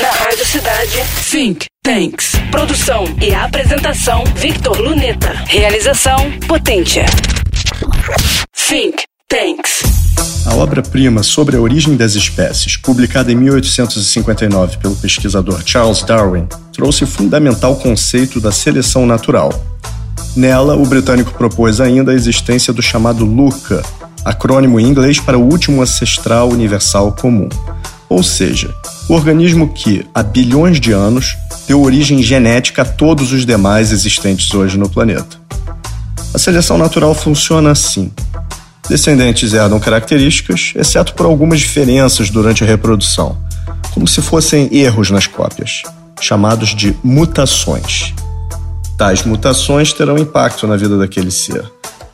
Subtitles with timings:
[0.00, 1.02] Na Rádio Cidade.
[1.30, 2.32] Think Tanks.
[2.50, 5.32] Produção e apresentação Victor Luneta.
[5.46, 7.06] Realização Potência.
[8.68, 9.82] Think Tanks.
[10.46, 17.04] A obra-prima sobre a origem das espécies, publicada em 1859 pelo pesquisador Charles Darwin, trouxe
[17.04, 19.50] o fundamental conceito da seleção natural.
[20.36, 23.82] Nela, o britânico propôs ainda a existência do chamado LUCA,
[24.24, 27.48] acrônimo em inglês para o último ancestral universal comum,
[28.08, 28.72] ou seja,
[29.08, 31.36] o organismo que, há bilhões de anos,
[31.66, 35.36] deu origem genética a todos os demais existentes hoje no planeta.
[36.32, 38.10] A seleção natural funciona assim.
[38.88, 43.36] Descendentes herdam características, exceto por algumas diferenças durante a reprodução,
[43.92, 45.82] como se fossem erros nas cópias,
[46.20, 48.14] chamados de mutações.
[48.96, 51.64] Tais mutações terão impacto na vida daquele ser,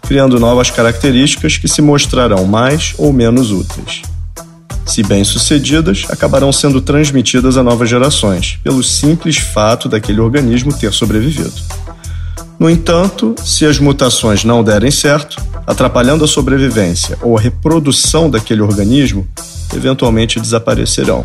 [0.03, 4.03] criando novas características que se mostrarão mais ou menos úteis.
[4.87, 11.53] Se bem-sucedidas, acabarão sendo transmitidas a novas gerações, pelo simples fato daquele organismo ter sobrevivido.
[12.59, 18.61] No entanto, se as mutações não derem certo, atrapalhando a sobrevivência ou a reprodução daquele
[18.61, 19.27] organismo,
[19.75, 21.25] eventualmente desaparecerão.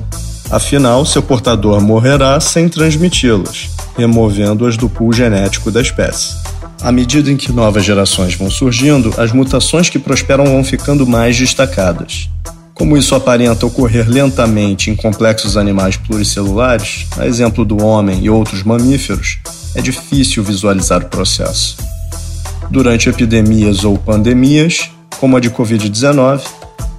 [0.50, 6.36] Afinal, seu portador morrerá sem transmiti-las, removendo-as do pool genético da espécie.
[6.82, 11.36] À medida em que novas gerações vão surgindo, as mutações que prosperam vão ficando mais
[11.36, 12.30] destacadas.
[12.78, 18.62] Como isso aparenta ocorrer lentamente em complexos animais pluricelulares, a exemplo do homem e outros
[18.62, 19.40] mamíferos,
[19.74, 21.76] é difícil visualizar o processo.
[22.70, 26.42] Durante epidemias ou pandemias, como a de Covid-19,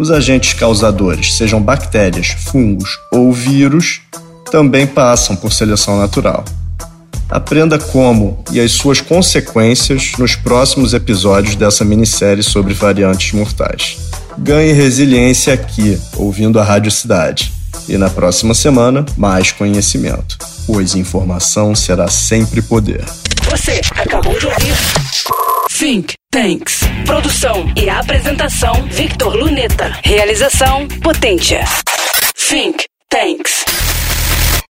[0.00, 4.00] os agentes causadores, sejam bactérias, fungos ou vírus,
[4.50, 6.44] também passam por seleção natural.
[7.30, 14.07] Aprenda como e as suas consequências nos próximos episódios dessa minissérie sobre variantes mortais.
[14.38, 17.52] Ganhe resiliência aqui, ouvindo a Rádio Cidade.
[17.88, 20.36] E na próxima semana, mais conhecimento
[20.68, 23.02] pois informação será sempre poder.
[23.48, 24.74] Você acabou de ouvir
[25.70, 26.80] Think Tanks.
[27.06, 29.98] Produção e apresentação Victor Luneta.
[30.04, 31.64] Realização Potência.
[32.36, 33.64] Think Tanks.